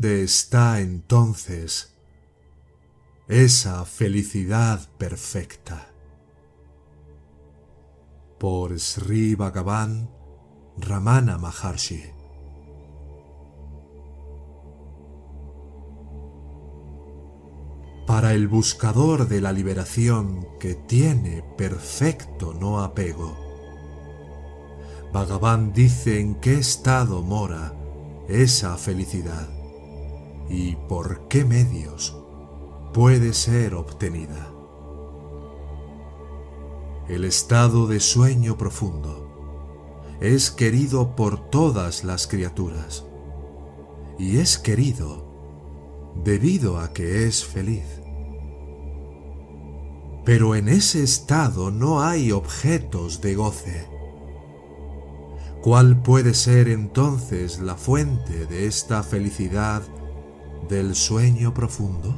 ¿Dónde 0.00 0.22
está 0.22 0.80
entonces 0.80 1.94
esa 3.28 3.84
felicidad 3.84 4.88
perfecta? 4.96 5.92
Por 8.38 8.80
Sri 8.80 9.34
Bhagavan 9.34 10.08
Ramana 10.78 11.36
Maharshi. 11.36 12.02
Para 18.06 18.32
el 18.32 18.48
buscador 18.48 19.28
de 19.28 19.42
la 19.42 19.52
liberación 19.52 20.48
que 20.58 20.76
tiene 20.76 21.42
perfecto 21.58 22.54
no 22.54 22.80
apego, 22.80 23.36
Bhagavan 25.12 25.74
dice 25.74 26.20
en 26.20 26.36
qué 26.36 26.54
estado 26.54 27.22
mora 27.22 27.74
esa 28.30 28.78
felicidad 28.78 29.59
y 30.50 30.74
por 30.74 31.28
qué 31.28 31.44
medios 31.44 32.18
puede 32.92 33.32
ser 33.32 33.74
obtenida. 33.74 34.52
El 37.08 37.24
estado 37.24 37.86
de 37.86 38.00
sueño 38.00 38.58
profundo 38.58 39.28
es 40.20 40.50
querido 40.50 41.16
por 41.16 41.48
todas 41.50 42.04
las 42.04 42.26
criaturas 42.26 43.06
y 44.18 44.38
es 44.38 44.58
querido 44.58 45.24
debido 46.24 46.78
a 46.78 46.92
que 46.92 47.26
es 47.26 47.44
feliz. 47.44 48.02
Pero 50.24 50.54
en 50.54 50.68
ese 50.68 51.02
estado 51.02 51.70
no 51.70 52.02
hay 52.02 52.30
objetos 52.32 53.20
de 53.22 53.34
goce 53.36 53.88
¿Cuál 55.62 56.00
puede 56.00 56.32
ser 56.32 56.68
entonces 56.68 57.60
la 57.60 57.74
fuente 57.74 58.46
de 58.46 58.66
esta 58.66 59.02
felicidad 59.02 59.82
del 60.70 60.94
sueño 60.94 61.52
profundo? 61.52 62.14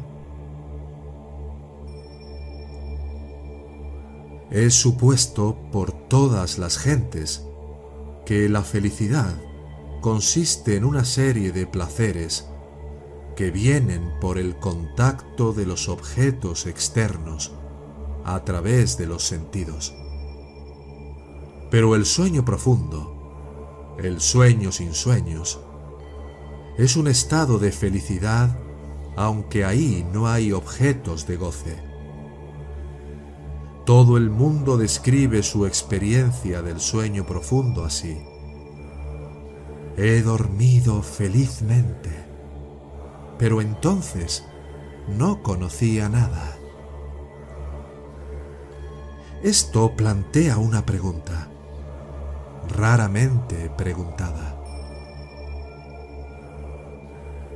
Es 4.53 4.75
supuesto 4.75 5.56
por 5.72 5.91
todas 5.91 6.58
las 6.58 6.78
gentes 6.78 7.45
que 8.25 8.48
la 8.48 8.62
felicidad 8.62 9.34
consiste 10.00 10.77
en 10.77 10.84
una 10.84 11.05
serie 11.05 11.50
de 11.50 11.67
placeres 11.67 12.47
que 13.34 13.50
vienen 13.50 14.08
por 14.20 14.39
el 14.39 14.56
contacto 14.56 15.53
de 15.53 15.67
los 15.67 15.89
objetos 15.89 16.67
externos 16.67 17.53
a 18.25 18.45
través 18.45 18.97
de 18.97 19.06
los 19.06 19.25
sentidos. 19.25 19.92
Pero 21.70 21.97
el 21.97 22.06
sueño 22.06 22.45
profundo 22.45 23.23
el 23.98 24.20
sueño 24.20 24.73
sin 24.73 24.95
sueños, 24.95 25.61
es 26.78 26.97
un 26.97 27.09
estado 27.09 27.59
de 27.59 27.73
felicidad 27.73 28.56
aunque 29.17 29.65
ahí 29.65 30.06
no 30.12 30.27
hay 30.27 30.53
objetos 30.53 31.27
de 31.27 31.37
goce. 31.37 31.77
Todo 33.85 34.17
el 34.17 34.30
mundo 34.30 34.77
describe 34.77 35.42
su 35.42 35.67
experiencia 35.67 36.63
del 36.63 36.80
sueño 36.80 37.27
profundo 37.27 37.85
así. 37.85 38.19
He 39.96 40.23
dormido 40.23 41.02
felizmente, 41.02 42.11
pero 43.39 43.61
entonces 43.61 44.45
no 45.08 45.42
conocía 45.42 46.08
nada. 46.08 46.57
Esto 49.42 49.95
plantea 49.96 50.58
una 50.58 50.86
pregunta 50.86 51.48
raramente 52.69 53.70
preguntada. 53.77 54.52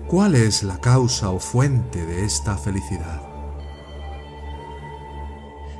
¿Cuál 0.08 0.36
es 0.36 0.62
la 0.62 0.80
causa 0.80 1.30
o 1.30 1.40
fuente 1.40 2.06
de 2.06 2.24
esta 2.24 2.56
felicidad? 2.56 3.22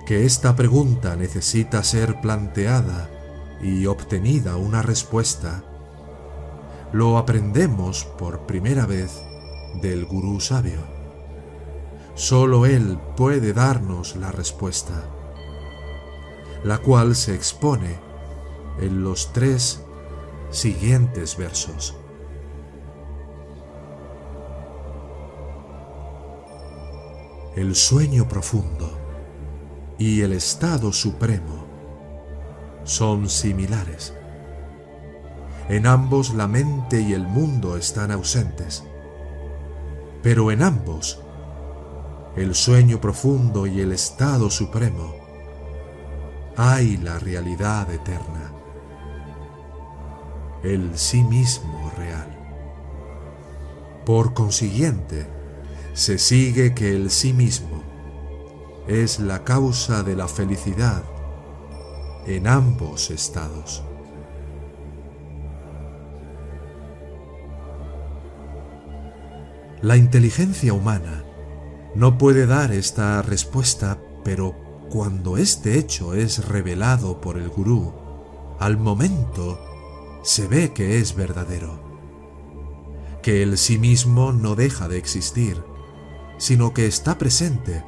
Que 0.04 0.26
esta 0.26 0.56
pregunta 0.56 1.14
necesita 1.14 1.84
ser 1.84 2.20
planteada 2.20 3.08
y 3.62 3.86
obtenida 3.86 4.56
una 4.56 4.82
respuesta, 4.82 5.62
lo 6.92 7.18
aprendemos 7.18 8.04
por 8.18 8.46
primera 8.46 8.84
vez 8.84 9.22
del 9.80 10.04
gurú 10.06 10.40
sabio. 10.40 10.80
Solo 12.16 12.66
él 12.66 12.98
puede 13.16 13.52
darnos 13.52 14.16
la 14.16 14.32
respuesta, 14.32 15.04
la 16.64 16.78
cual 16.78 17.14
se 17.14 17.32
expone 17.32 18.00
en 18.80 19.04
los 19.04 19.32
tres 19.32 19.84
siguientes 20.50 21.36
versos. 21.36 21.94
El 27.56 27.74
sueño 27.74 28.28
profundo 28.28 28.90
y 29.98 30.20
el 30.20 30.34
estado 30.34 30.92
supremo 30.92 31.66
son 32.84 33.28
similares. 33.28 34.14
En 35.68 35.86
ambos 35.86 36.34
la 36.34 36.46
mente 36.46 37.00
y 37.00 37.14
el 37.14 37.26
mundo 37.26 37.76
están 37.76 38.10
ausentes, 38.12 38.84
pero 40.22 40.52
en 40.52 40.62
ambos 40.62 41.22
el 42.36 42.54
sueño 42.54 43.00
profundo 43.00 43.66
y 43.66 43.80
el 43.80 43.92
estado 43.92 44.50
supremo 44.50 45.14
hay 46.56 46.98
la 46.98 47.18
realidad 47.18 47.90
eterna 47.90 48.52
el 50.62 50.98
sí 50.98 51.22
mismo 51.22 51.90
real. 51.96 52.26
Por 54.04 54.34
consiguiente, 54.34 55.26
se 55.96 56.18
sigue 56.18 56.74
que 56.74 56.90
el 56.90 57.10
sí 57.10 57.32
mismo 57.32 57.82
es 58.86 59.18
la 59.18 59.44
causa 59.44 60.02
de 60.02 60.14
la 60.14 60.28
felicidad 60.28 61.02
en 62.26 62.46
ambos 62.46 63.10
estados. 63.10 63.82
La 69.80 69.96
inteligencia 69.96 70.74
humana 70.74 71.24
no 71.94 72.18
puede 72.18 72.44
dar 72.44 72.72
esta 72.72 73.22
respuesta, 73.22 73.98
pero 74.22 74.54
cuando 74.90 75.38
este 75.38 75.78
hecho 75.78 76.12
es 76.12 76.46
revelado 76.46 77.22
por 77.22 77.38
el 77.38 77.48
gurú, 77.48 77.94
al 78.60 78.76
momento 78.76 79.58
se 80.22 80.46
ve 80.46 80.74
que 80.74 80.98
es 80.98 81.16
verdadero, 81.16 81.80
que 83.22 83.42
el 83.42 83.56
sí 83.56 83.78
mismo 83.78 84.32
no 84.32 84.56
deja 84.56 84.88
de 84.88 84.98
existir, 84.98 85.56
sino 86.38 86.72
que 86.72 86.86
está 86.86 87.18
presente 87.18 87.84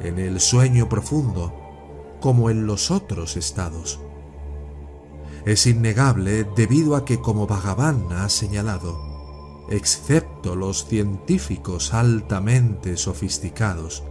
en 0.00 0.18
el 0.18 0.40
sueño 0.40 0.88
profundo 0.88 1.52
como 2.20 2.50
en 2.50 2.66
los 2.66 2.90
otros 2.90 3.36
estados. 3.36 4.00
Es 5.44 5.66
innegable 5.66 6.44
debido 6.56 6.96
a 6.96 7.04
que, 7.04 7.20
como 7.20 7.46
Bhagavan 7.46 8.12
ha 8.12 8.28
señalado, 8.30 8.98
excepto 9.68 10.56
los 10.56 10.86
científicos 10.86 11.92
altamente 11.92 12.96
sofisticados, 12.96 14.02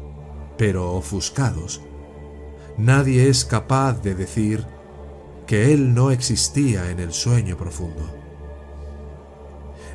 pero 0.57 0.94
ofuscados, 0.94 1.81
nadie 2.77 3.29
es 3.29 3.45
capaz 3.45 4.01
de 4.01 4.13
decir 4.13 4.65
que 5.47 5.74
él 5.74 5.94
no 5.94 6.12
existía 6.12 6.91
en 6.91 7.00
el 7.00 7.13
sueño 7.13 7.57
profundo. 7.57 8.07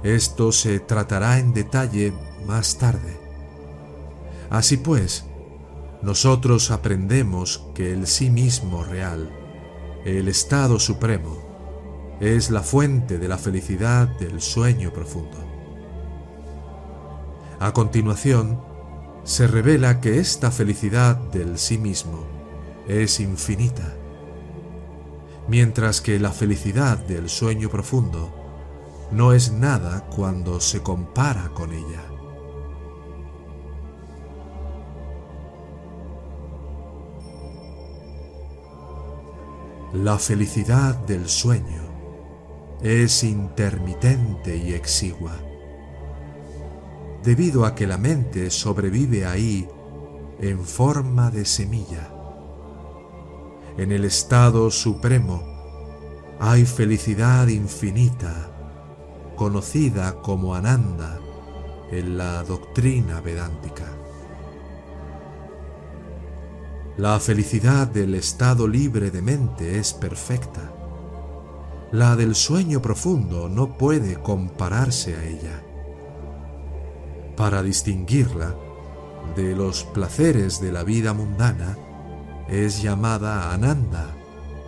Esto 0.02 0.52
se 0.52 0.80
tratará 0.80 1.38
en 1.38 1.52
detalle 1.52 2.12
más 2.46 2.78
tarde. 2.78 3.27
Así 4.50 4.76
pues, 4.76 5.24
nosotros 6.02 6.70
aprendemos 6.70 7.66
que 7.74 7.92
el 7.92 8.06
sí 8.06 8.30
mismo 8.30 8.84
real, 8.84 9.30
el 10.04 10.28
estado 10.28 10.78
supremo, 10.78 12.16
es 12.20 12.50
la 12.50 12.62
fuente 12.62 13.18
de 13.18 13.28
la 13.28 13.38
felicidad 13.38 14.08
del 14.18 14.40
sueño 14.40 14.92
profundo. 14.92 15.38
A 17.60 17.72
continuación, 17.72 18.60
se 19.24 19.46
revela 19.46 20.00
que 20.00 20.18
esta 20.18 20.50
felicidad 20.50 21.16
del 21.16 21.58
sí 21.58 21.78
mismo 21.78 22.24
es 22.86 23.20
infinita 23.20 23.98
mientras 25.48 26.02
que 26.02 26.18
la 26.20 26.30
felicidad 26.30 26.98
del 26.98 27.28
sueño 27.28 27.70
profundo 27.70 28.30
no 29.10 29.32
es 29.32 29.50
nada 29.50 30.06
cuando 30.14 30.60
se 30.60 30.82
compara 30.82 31.50
con 31.54 31.72
ella. 31.72 32.07
La 39.94 40.18
felicidad 40.18 40.96
del 41.06 41.30
sueño 41.30 41.80
es 42.82 43.24
intermitente 43.24 44.54
y 44.54 44.74
exigua, 44.74 45.32
debido 47.22 47.64
a 47.64 47.74
que 47.74 47.86
la 47.86 47.96
mente 47.96 48.50
sobrevive 48.50 49.24
ahí 49.24 49.66
en 50.40 50.62
forma 50.62 51.30
de 51.30 51.46
semilla. 51.46 52.12
En 53.78 53.90
el 53.90 54.04
estado 54.04 54.70
supremo 54.70 55.42
hay 56.38 56.66
felicidad 56.66 57.48
infinita, 57.48 58.50
conocida 59.36 60.20
como 60.20 60.54
Ananda 60.54 61.18
en 61.90 62.18
la 62.18 62.44
doctrina 62.44 63.22
vedántica. 63.22 63.97
La 66.98 67.20
felicidad 67.20 67.86
del 67.86 68.16
estado 68.16 68.66
libre 68.66 69.12
de 69.12 69.22
mente 69.22 69.78
es 69.78 69.94
perfecta. 69.94 70.72
La 71.92 72.16
del 72.16 72.34
sueño 72.34 72.82
profundo 72.82 73.48
no 73.48 73.78
puede 73.78 74.20
compararse 74.20 75.14
a 75.14 75.24
ella. 75.24 75.62
Para 77.36 77.62
distinguirla 77.62 78.56
de 79.36 79.54
los 79.54 79.84
placeres 79.84 80.60
de 80.60 80.72
la 80.72 80.82
vida 80.82 81.12
mundana, 81.12 81.78
es 82.48 82.82
llamada 82.82 83.52
Ananda 83.52 84.16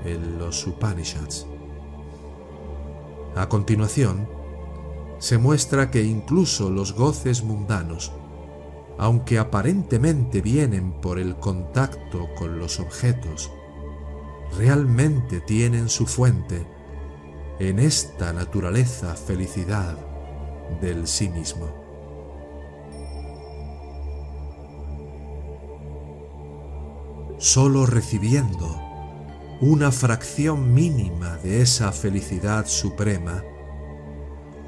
en 0.05 0.39
los 0.39 0.65
Upanishads. 0.69 1.49
A 3.35 3.49
continuación, 3.49 4.29
se 5.19 5.37
muestra 5.37 5.91
que 5.91 6.05
incluso 6.05 6.71
los 6.71 6.95
goces 6.95 7.43
mundanos 7.43 8.13
aunque 9.01 9.39
aparentemente 9.39 10.43
vienen 10.43 10.93
por 10.93 11.19
el 11.19 11.37
contacto 11.37 12.29
con 12.35 12.59
los 12.59 12.81
objetos, 12.81 13.51
realmente 14.59 15.41
tienen 15.41 15.89
su 15.89 16.05
fuente 16.05 16.67
en 17.59 17.79
esta 17.79 18.35
naturaleza 18.35 19.15
felicidad 19.15 19.97
del 20.83 21.07
sí 21.07 21.31
mismo. 21.31 21.73
Solo 27.39 27.87
recibiendo 27.87 28.79
una 29.63 29.93
fracción 29.93 30.75
mínima 30.75 31.39
de 31.39 31.63
esa 31.63 31.91
felicidad 31.93 32.67
suprema, 32.67 33.43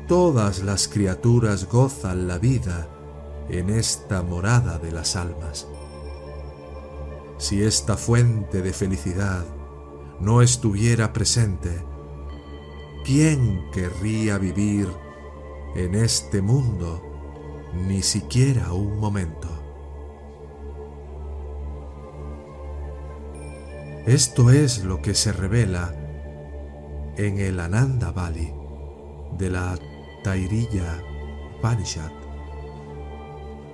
todas 0.09 0.63
las 0.63 0.89
criaturas 0.89 1.69
gozan 1.69 2.27
la 2.27 2.39
vida 2.39 2.89
en 3.49 3.71
esta 3.71 4.23
morada 4.23 4.79
de 4.79 4.93
las 4.93 5.17
almas. 5.17 5.69
Si 7.39 7.63
esta 7.63 7.97
fuente 7.97 8.63
de 8.63 8.73
felicidad 8.73 9.45
no 10.21 10.43
estuviera 10.43 11.13
presente, 11.13 11.85
¿quién 13.05 13.71
querría 13.73 14.39
vivir 14.39 14.89
en 15.75 15.95
este 15.95 16.41
mundo 16.41 17.03
ni 17.75 18.03
siquiera 18.03 18.73
un 18.73 18.99
momento? 18.99 19.49
Esto 24.07 24.51
es 24.51 24.85
lo 24.85 25.01
que 25.03 25.15
se 25.15 25.33
revela 25.33 25.95
en 27.17 27.39
el 27.39 27.61
Ananda 27.61 28.11
Valley 28.11 28.53
de 29.39 29.51
la 29.51 29.79
Tairilla 30.23 31.03
Upanishad 31.59 32.22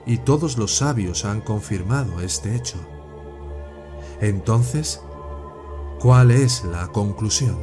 y 0.09 0.17
todos 0.17 0.57
los 0.57 0.75
sabios 0.75 1.27
han 1.27 1.43
confirmado 1.43 2.23
este 2.23 2.57
hecho. 2.57 2.79
Entonces, 4.23 5.03
¿cuál 6.01 6.31
es 6.31 6.65
la 6.65 6.89
conclusión? 6.89 7.59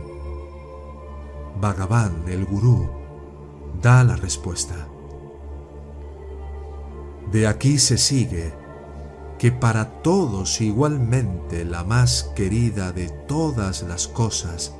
Bhagavan, 1.59 2.24
el 2.27 2.45
gurú, 2.45 2.88
da 3.81 4.03
la 4.03 4.15
respuesta. 4.15 4.88
De 7.31 7.47
aquí 7.47 7.80
se 7.80 7.97
sigue 7.97 8.53
que 9.39 9.51
para 9.51 10.03
todos 10.03 10.62
igualmente 10.62 11.65
la 11.65 11.83
más 11.83 12.31
querida 12.36 12.92
de 12.92 13.09
todas 13.09 13.81
las 13.81 14.07
cosas 14.07 14.75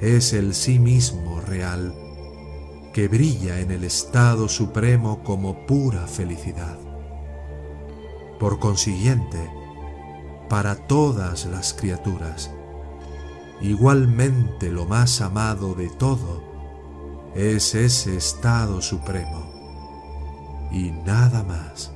es 0.00 0.34
el 0.34 0.54
sí 0.54 0.78
mismo 0.78 1.40
real 1.40 2.05
que 2.96 3.08
brilla 3.08 3.60
en 3.60 3.72
el 3.72 3.84
estado 3.84 4.48
supremo 4.48 5.22
como 5.22 5.66
pura 5.66 6.06
felicidad. 6.06 6.78
Por 8.40 8.58
consiguiente, 8.58 9.50
para 10.48 10.76
todas 10.86 11.44
las 11.44 11.74
criaturas, 11.74 12.50
igualmente 13.60 14.70
lo 14.70 14.86
más 14.86 15.20
amado 15.20 15.74
de 15.74 15.90
todo 15.90 16.42
es 17.34 17.74
ese 17.74 18.16
estado 18.16 18.80
supremo 18.80 19.44
y 20.72 20.92
nada 21.04 21.42
más. 21.42 21.95